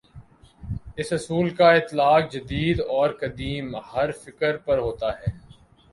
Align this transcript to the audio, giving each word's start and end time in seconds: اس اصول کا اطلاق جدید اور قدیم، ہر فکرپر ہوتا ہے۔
اس 0.97 1.11
اصول 1.13 1.49
کا 1.49 1.71
اطلاق 1.71 2.31
جدید 2.31 2.79
اور 2.89 3.09
قدیم، 3.19 3.75
ہر 3.93 4.11
فکرپر 4.11 4.77
ہوتا 4.77 5.11
ہے۔ 5.19 5.37